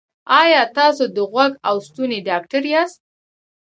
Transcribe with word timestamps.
ایا 0.41 0.61
تاسو 0.77 1.03
د 1.15 1.17
غوږ 1.31 1.51
او 1.69 1.75
ستوني 1.87 2.19
ډاکټر 2.29 2.63
یاست؟ 2.73 2.99